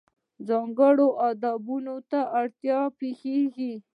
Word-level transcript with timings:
ځانګړو 0.47 1.07
آدابو 1.29 1.77
ته 2.11 2.19
اړتیا 2.39 2.79
پېښېږي. 2.99 3.73